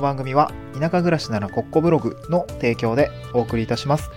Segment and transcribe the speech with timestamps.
[0.00, 4.10] の番組は田舎暮らしならコッコブログの提供でお送りいたします。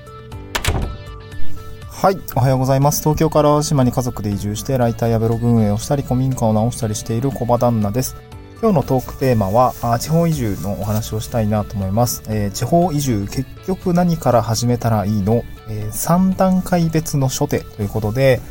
[1.91, 3.01] はい、おはようございます。
[3.01, 8.15] 東京から島に家族で移住してライターやブログ運営をしたり古民家を直したりしている小場旦那です。
[8.61, 12.23] 今日のトークテーマはあ地方移住のお話をしたいなと思います。
[12.27, 18.41] えー地方移住結局何から始めたらいいの、え3段階別の初手ということで、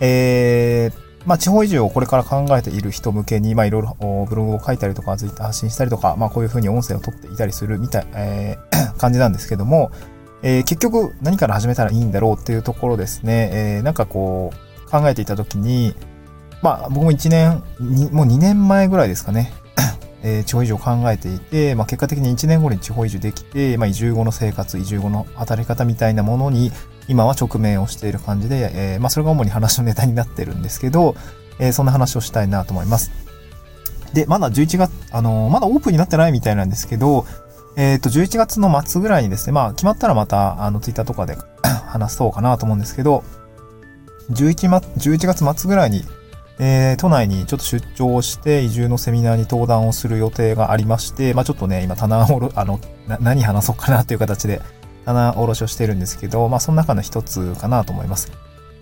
[0.00, 3.96] えーまあ、地方移住をこれから考えている人向けに、まあ、いろいろ
[4.28, 9.90] ブログを書いたりとか、ツイッター発信したりとか、まあ、こういうふうに音声を取っていたりするみたい、えー 感じなんですけども、
[10.42, 14.52] えー結局何から始めたらいいんだろうっていうところですね、えーなんかこ
[14.86, 15.94] う、考えていたときに、
[16.60, 17.62] まあ、僕も1年、
[18.12, 19.52] もう2年前ぐらいですかね、
[20.22, 26.72] えー地方移住を考えていて、まあ、結果的に1年後に地方移住できて、まあ、移住後の生活、移住後の働き方みたいなものに、
[27.08, 31.14] 今は直面をしている感じで、えーまあ、それが主に話のネタになってるんですけど、
[31.58, 33.10] えーそんな話をしたいなと思います。
[34.14, 37.26] で、まだ11月、あのーまだオープンになってないみたいなんですけど、
[37.76, 41.38] えっ、と、11月の末ぐらいにですね、まあ、決まったらまた、あの、ツイッターとかで
[41.86, 43.24] 話そうかなと思うんですけど、
[44.30, 46.04] 11, ま11月末ぐらいに、
[46.58, 54.60] えー都内にちょっと出張をして、移住のセミナーに登壇をする予定がありまして、まあ、ちょっとね、今、棚を、あの、な 何話そうかなという形で、
[55.04, 58.32] 棚卸しをしてるんですけど、まあ、その中の一つかなと思います。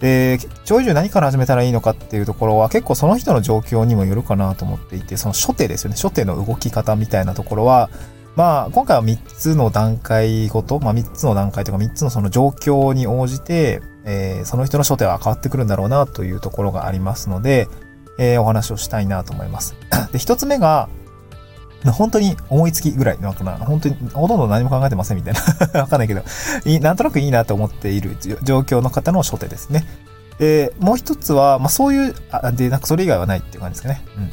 [0.01, 5.97] で、地方移住何から始めたらいいのかっていうところは結構その人の状況にもよるかなと思っていて、その初手ですよね。
[5.97, 7.91] 初手の動き方みたいなところは、
[8.37, 17.69] まあ、今回は3つの段階ごと、まあ3つの段階とか3つのその状況に応じて、えーその人の初手は変わってくるんだろうなというところがありますので、
[18.19, 19.75] えーお話をしたいなと思います。
[20.13, 20.89] で、1つ目が、
[21.85, 23.53] 本当に思いつきぐらいのかな。
[23.53, 25.41] 本当に、ほとんど何も考えてませんみたいな。
[25.81, 26.23] わかんないけど、
[26.81, 29.87] なんとなくいいなと思っている状況の方の初手ですね。
[30.39, 34.03] で、もう一つは、まあそういう、あで、なんかそれ以外はないっていう感じですかね。
[34.17, 34.31] うん。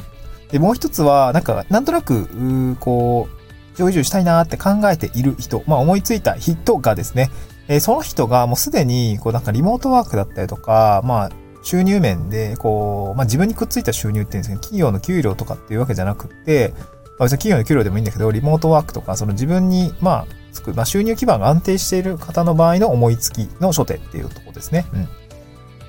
[0.50, 3.38] で、もう一つは、なんか、なんとなく、うーこう、
[3.76, 7.30] 上移住したいなって考えている人、まあ思いついた人がですね、
[7.68, 11.30] えーその人がもうすでに、こうなんかリモートワークだったりとか、まあ、
[11.62, 16.72] 収入面で、こう、まあ自分にくっついた収入っていうんですけど、企業の給料とかっていうわけじゃなくて、
[17.18, 24.86] まあ別に企業の給料でもいいんだけど、リモートワークとか、その自分に、まあ、つく、まあ収入基盤が安定している方の場合の思いつきの初手っていうところですね。
[24.92, 25.08] うん。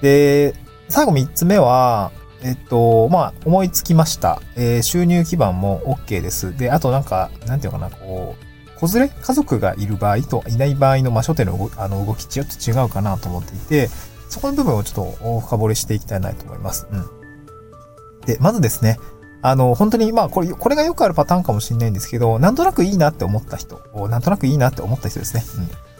[0.02, 0.56] で、
[0.90, 4.42] 最後三つ目は、えっと、まあ、思いつきました。
[4.56, 6.58] えー収入基盤も OK です。
[6.58, 13.90] で、あとなんか、なんていうのかな、こう、子連れ家族がいる場合といない場合の、まあ、初手の動あの動きちょっと違うかなと思っていて、
[14.30, 16.88] そこの部分をちょっと深掘りしていきたいなと思います。
[16.90, 17.06] うん。
[18.26, 18.98] で、まずですね、
[19.42, 25.44] あの、本当に、まあ、これ、これがよくあるパターンかもしれないんですけど、なんとなくいいなって思った人、なんとなくいいなって思った人ですね。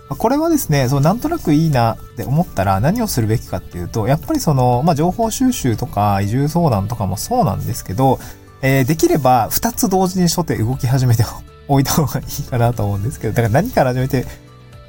[0.10, 0.18] うん。
[0.18, 8.20] これはですね、そのなんとなくいいなって思ったら何をするべきかっていうと、やっぱりその、まあ、情報収集とか移住相談とかもそうなんですけど、
[8.62, 11.24] えーできれば2つ同時に初手動き始めて
[11.70, 14.26] おいた方がいいかなと思うんですけど、だから何から始めて、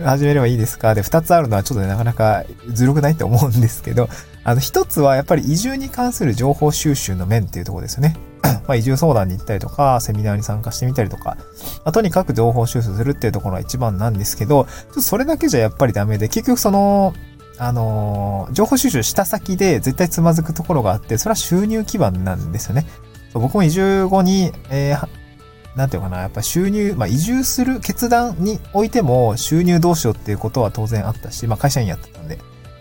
[0.05, 0.95] 始めればいいですか？
[0.95, 4.09] で、2つあるのはちょっとね、なかなかずるくないと思うんですけど、
[4.45, 8.17] あの、1つはやっぱり移住に関する情報収集の面っていうところですよね。
[8.67, 11.37] まあ、移住相談に行ったりとか、セミナーに参加してみたりとか、
[11.85, 17.15] まあ、とにかく情報収集するっていうところが一番なんですけど、ちょっとそれだけじゃやっぱりダメで、結局その、
[17.59, 22.87] あのー情報収集した先で絶対つまずくところがあって、それは収入基盤なんですよね。
[23.35, 25.09] 僕も移住後に、えー
[25.77, 32.39] なんていうかな、やっぱ収入、まあ移住する決断においても収入どうしようっていうことは当然あったし、まあ会社員やってたんで、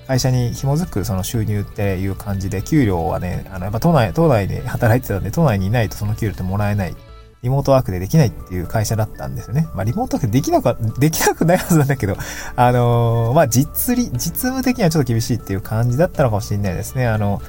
[0.07, 6.95] 会社に紐づくその収入っていう感じで、給料はね、あの、やっぱ都内、都内で働いてたんで、都内にいないとその給料ってもらえない。
[7.41, 9.69] リモートワークでできないっていう会社だったんですよね。
[9.73, 12.17] まあ、リモートワークできなく、できなくないはずなんだけど、
[12.55, 17.07] あのーまあ、実利、実務的にはちょっと厳しいっていう感じだったのかもしれないですね。
[17.07, 17.41] あの、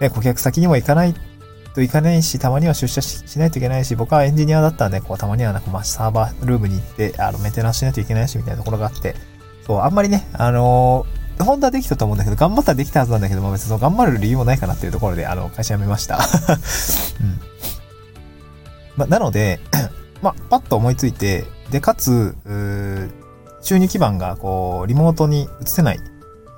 [0.00, 1.14] ね、顧客先にも行かない
[1.74, 9.14] といかないし、たまには出社しないといけないし、僕はエンジニアだったんで、こう、たまにはなんか、まあ、サーバールームに行って、あの、メンテナンスしないといけないし、みたいなところがあって、
[9.66, 16.18] そう、あんまりね、あのー本当はできたと思うんだけど、頑張ったらできたはずなんだけど、まあ別にその頑張る理由もないかなっていうところで、あの、会社辞めました。
[17.20, 17.40] うん。
[18.96, 19.60] まあ、なので、
[20.22, 23.10] まあ、パッと思いついて、で、かつ、うー
[23.62, 26.00] 収入基盤が、こう、リモートに移せない、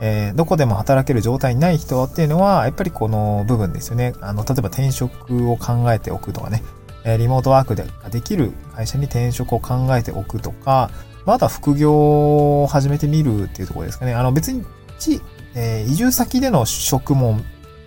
[0.05, 4.15] えーどこでも働ける状態にない人っていうのは、やっぱりこの部分ですよね。
[4.21, 6.63] あの、例えば転職を考えておくとかね、
[7.05, 10.91] えリモートワークでができる会社に転職を考えておくとか、
[11.25, 14.15] また副業を始めてみるっていうところですかね。
[14.15, 14.65] あの、別に、
[14.99, 15.21] ち
[15.55, 17.41] え移住先での職も、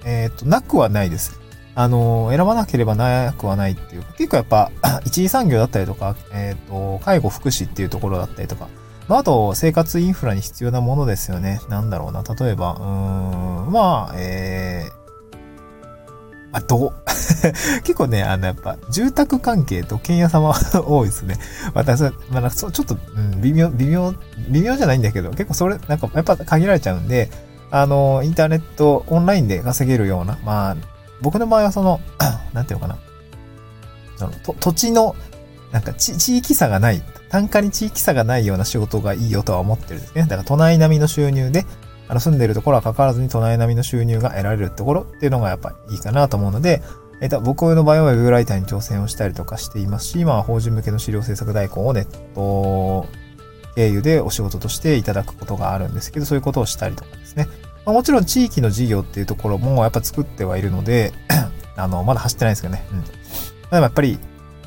[0.06, 1.40] えっ、と、なくはないです。
[1.74, 4.72] あの、選ばなければなくはないっていう、結構やっぱ、
[5.04, 8.70] 一次産業だったりとか、えっ、と、介護福祉っていうところだったりとか、
[9.08, 11.62] まあ、あと、生活インフラに必要なものですよね。
[11.70, 12.24] なんだろうな。
[12.24, 16.94] 例えば、うーん、まあ、えー、あ、ど
[17.84, 20.54] 結構ね、あの、やっぱ、住宅関係、土建屋様
[20.88, 21.38] 多いですね。
[21.74, 21.96] また、
[22.32, 24.14] まあ、ちょっと、うん、微妙、微妙、
[24.50, 27.30] 微妙じゃないんだけど、結構それ、なんか、やっぱ限られちゃうんで、
[27.72, 30.76] あの、インターネット、オンラインで稼げるような、まあ、
[31.22, 32.00] 僕の場合はその、
[32.54, 33.00] なんていうのかな。
[34.16, 35.16] その、土地の、
[35.72, 40.22] なんか地、地域差がない、単価に地域差がないような仕事がいいよとは思ってるんですね。
[40.24, 41.66] だから、都内並みの収入で、
[42.08, 46.82] あの、住んでるところは関わらずに都内並みの収入が得られるところっていうのがやっぱいいかなと思うので、
[47.22, 53.08] えっと、僕の場合は Web ライターに挑戦をしたりとかしていますし、今は法人向けの資料制作代行をネット
[53.76, 57.48] 経由でお仕事としていただくことがあるんですけど、そういうことをしたりとかですね。
[57.86, 61.14] まあ、もちろん地域の事業っていうところもやっぱ作ってはいるので、
[61.78, 62.86] あの、まだ走ってないですけどね。
[62.92, 63.04] うん。
[63.04, 63.10] で
[63.72, 64.20] もやっぱり、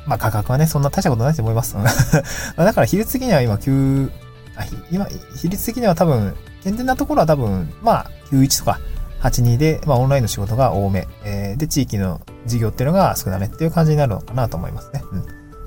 [0.09, 1.77] まあ価格はね、そんな大したことないと思います。
[2.57, 4.11] だから比率的には今9、
[4.57, 5.07] あ今、
[5.37, 6.35] 比率的には多分、
[6.65, 8.81] 健全なところは多分、まあ91とか
[9.21, 15.03] 82で、まあオンラインの仕事が多め、えー、で、地域の事業っていうのが少なめっていう感じになるのかなと思いますね。
[15.13, 15.19] うん。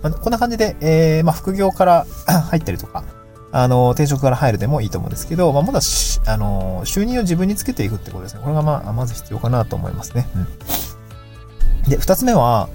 [0.01, 2.05] まあ、こんな感じで、えー、まあ副業から
[2.49, 3.03] 入ったりとか、
[3.51, 5.81] あの、転職から入るでもいいと思うんですけど、まあ、まだ
[6.25, 8.41] あの、収入を自分につけていくってことですね。
[8.41, 10.27] これがまあ、まず必要かなと思いますね。
[10.35, 11.89] うん。
[11.89, 12.69] で、二つ目は、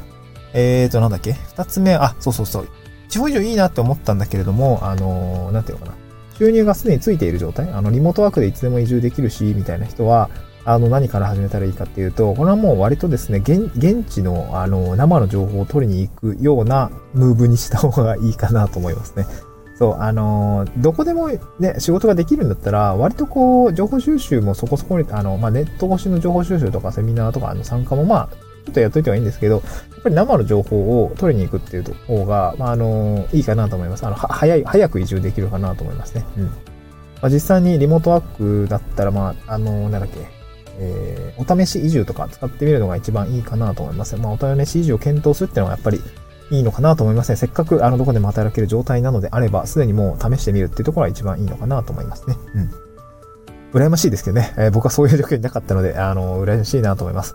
[0.59, 1.35] えーと、なんだっけ？
[1.35, 2.69] 二つ目、あ、そうそうそう。
[3.11, 5.99] 地方以上いいなって思ったんだけれども、あの、なんていうのかな。
[6.39, 7.71] 収入がすでについている状態？
[7.71, 10.31] あの、リモートワークでいつでも移住できるし、みたいな人は、
[10.65, 19.27] あの、何から始めたらいいかっていうと、これはもう割とですね、現現地の、あの、生の情報を取りに行くようなムーブにした方がいいかなと思いますね。
[19.79, 21.29] そう、あのー、どこでも
[21.61, 28.29] ね、仕事ができるんだったら、割とこう、情報収集もそこそこに、あの、まあ、ネット越しの情報収集とかセミナーとかの参加もまあ、
[28.67, 34.05] ちょっとやっといてはいいんですけど、やっぱり生の情報を取りに行くっていう方が、まあ、あの、いいかなと思います。
[34.05, 36.27] あの、早い、早く移住できるかなと思いますね。
[36.37, 36.45] うん。
[36.45, 36.53] ま
[37.23, 40.19] あ、実際にリモートワークだったら、まあ、あの、なんだっけ、
[40.79, 44.17] えー、お試し移住とか使ってみるのが一番いいかなと思います。
[44.17, 46.01] まあ、お試し移住を検討するっていうのはやっぱり、
[46.51, 47.37] いいのかなと思いますね。
[47.37, 52.37] せっかくあのどこでも働ける状態なのであれば、すでにもう試してみるっていうところが一番いいのかなと思いますね。
[52.55, 52.71] うん。
[53.73, 54.55] 羨ましいですけどね。
[54.57, 57.35] えー、僕はそういう状況になかったので、あの、羨ましいなと思います。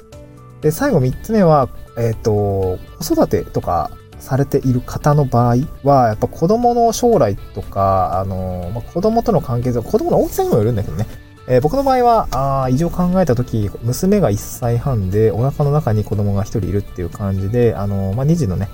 [0.62, 11.08] で、最後三つ目は、えっ、ー、と、子育てとかされている方の場合は、やっぱ子供の将来とか、あの、まあ、子供との関係性、子供の大きさにもよるんだけどね。
[11.48, 12.28] えー、僕の場合は、
[12.64, 18.70] あ異常考えたとき、娘が1歳半で、お腹の中に子供が1人いるっていう感じで、あの、まあ、2児のね、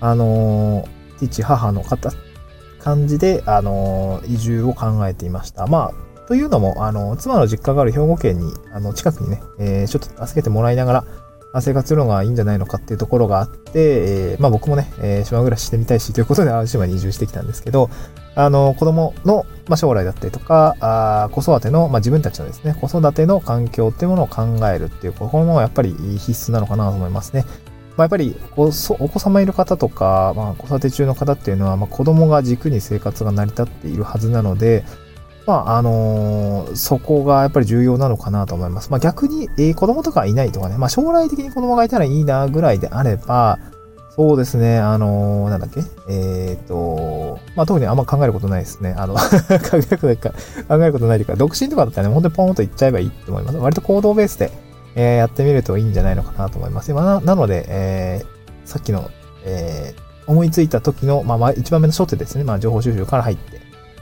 [0.00, 0.88] あの、
[1.20, 2.12] 父、母の方、
[2.78, 5.66] 感じで、あの、移住を考えていました。
[5.66, 11.04] まあ、というのも、あの、妻の実家がある兵庫県に、あの、近くにね、えー、ちょっと助けてもらいながら、
[11.60, 17.90] 生活するのがいいんじゃないのかっていうところがあって、えー、まあ僕もね、えー、島暮らししてみたいしということで淡路島に移住してきたんですけど、
[18.34, 27.44] あの、子供の、まあ、将来だったりとか、あ子育ての、まあ、自分たちのですね、子育ての環境っていうものを考えるっていう、ここもやっぱり必須なのかなと思いますね。
[27.96, 34.84] まあ、やっぱりお子様いる方とか、まあ、子育て中の方っていうのは、まあ、子供が軸に生活が成り立っているはずなので、
[35.46, 38.90] まあ、あのー、そこがやっぱり重要なのかなと思います。
[38.90, 43.58] まあ、逆に、えー、子供とかいないとかね、まあ、将来的に子供がいたらいいなぐらいであれば、
[44.16, 45.82] そうですね、あのー、なんだっけ？
[46.08, 48.94] えっ、と、まあ、特にあんま考えることないですね。
[48.96, 49.20] あの 考
[49.72, 50.30] えることないか、
[50.68, 53.58] 考えることないというか、独身とかだったらね、本当にポンと言っちゃえばいいと思います。
[53.58, 54.52] 割と行動ベースで、
[54.94, 56.92] えー、やってみるといいんじゃないのかなと思います。
[56.92, 59.10] まあ、なので、えー、さっきの、
[59.44, 62.44] えー、思いついた時の、まあまあ、一番目の初手ですね。
[62.44, 63.60] まあ、情報収集から入って、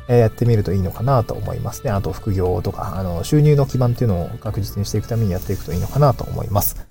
[0.08, 1.90] えー、やってみるといいのかなと思いますね。
[1.90, 6.86] あと、副業とか、あの、収入の基盤っていうのを確実にしていくためにやっていくといいのかなと思います。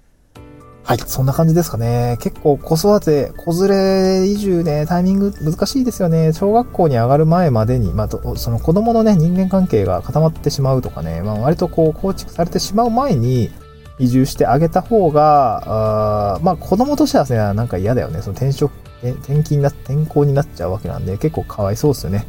[0.84, 2.18] はい、そんな感じですかね。
[2.22, 6.34] 結構子育て、子連れ移住ね、タイミング難しいですよね。
[6.34, 13.52] 小学校に上がる前までに、まあ、その子供のね、人間関係が固まってしまうとかね、まあ、割とこう構築されてしまう前に、
[14.00, 18.22] 移住してあげた方が、あまあ子供としてはね、なんか嫌だよね。
[18.22, 18.72] その転職、
[19.04, 22.26] 転勤な、転校になっちゃうわけなんで、結構かわいそうですよね。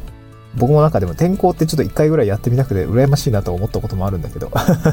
[0.55, 4.51] 僕もなんかでも転校ってちょっと一回ぐらいやってみたくて羨ましいなと思ったこともあるんだけど。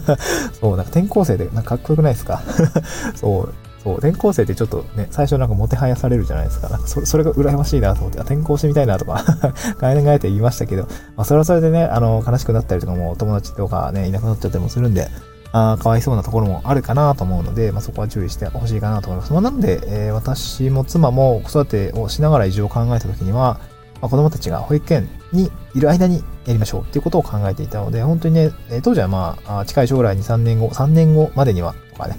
[0.61, 2.43] そう、なんか転校生でなんかかっこよくないですか？
[3.15, 3.55] そう。
[3.83, 6.69] そう、転校生ってちょっとね、最初なんかもてはやされるじゃないですか。
[6.69, 9.25] なんかそれそれが羨ましいなと思って、転校してみたいなとか
[9.81, 10.83] 概念変えて言いましたけど、
[11.17, 15.09] まあそれはそれでね、あの、悲しくなったりとかも友達とかね、いなくなっちゃったりもするんで、
[15.53, 19.33] あかわいそうなところもあるかなと思うので、まあ、そこは注意してほしいかなと思います。
[19.33, 23.59] まあ、なので、えー、私も妻も子育てをしながら移住を考えたときには、
[24.01, 32.19] まあ、子供たちが保育園にいる間にやりましょうっていうことを考えていたので、本当にね、え当時はまあ、近い将来に3年後、3年後までにはとかね、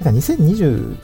[0.00, 0.96] なんか2022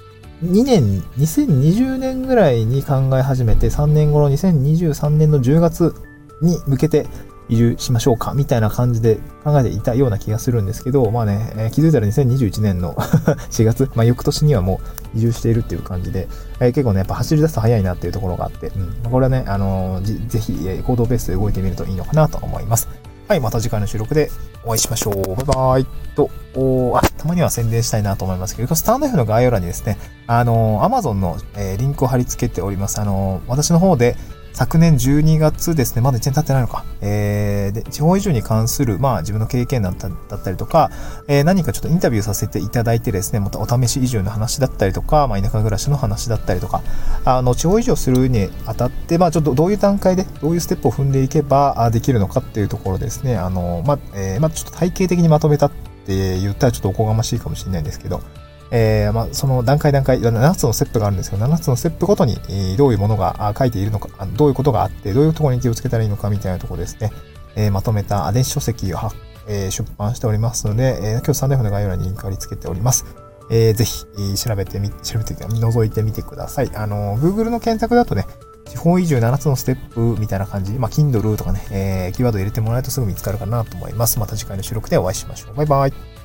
[0.64, 5.94] 年、2020年ぐらいに考え始めて、3年後の2023年の10月
[6.42, 7.06] に向けて、
[7.48, 12.94] 移住しましょうかみたいな感じで考えていたような気がするんですけど、まあね、えー、気づいたら2021年の
[13.50, 14.80] 4月、まあ翌年にはも
[15.14, 16.28] う移住しているっていう感じで、
[16.60, 22.88] えー、結構ね、やっぱ走り出すと早いなっていうところがあって、うん、これはね、あのー、ぜひ、え行動ベースで動いてみるといいのかなと思います。
[23.28, 24.30] はい、また次回の収録で
[24.64, 25.14] お会いしましょう。
[25.14, 25.86] バイバーイ
[26.16, 32.98] と、おあ、たまには宣伝したいなと思いますけど、スタンド F の概要欄にですね、あの、Amazon の、えー、リンクを貼り付けております。
[33.00, 34.16] あの、私の方で、
[34.58, 36.84] 昨年12月ですね、まだ1年経ってないのか。
[37.00, 40.90] えー、で、地方移住に関する、まあ自分の経験だっただったりとか、
[41.28, 46.82] えー、何かちょっとインタビューさせていただいてですね、またお試し移住の話だったりとか、まあ田舎暮らしの話だったりとか、
[47.24, 55.70] あの、地方移住するにあたって、まあちょっとどういう段階で、どういうステップを踏んでいけばできるのかっていうところですね、あの、まあ、えー、まあちょっと体系的にまとめたっ
[56.04, 58.22] て言ったらちょっとおこがましいかもしれないんですけど、
[58.70, 62.36] えー、まあ、その段階段階、7つのステップがあるんですけど、7つのステップごとに、
[62.76, 67.10] どういうものが書いているのか、どういうことがあって、どういうところに気をつけたらいいのかみたいなところですね、
[67.56, 68.98] えー、まとめた電子書籍を、
[69.46, 73.06] えー、出版しておりますので、えー、今日3 f の概要欄にリンク貼り付けております。
[73.50, 74.04] えー、ぜひ、
[74.36, 76.70] 調べてみ、調べて、覗いてみてください。
[76.74, 78.26] あの、Google の検索だとね、
[78.68, 84.18] 地方移住7つのステップみたいな感じ、まあ、Kindle とかね、えー、キーワード入れてもらえるとすぐ見つかるかなと思います。
[84.18, 85.54] また次回の収録でお会いしましょう。
[85.54, 86.17] バイバイ。